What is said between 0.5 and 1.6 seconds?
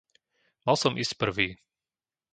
Mal som ísť prvý.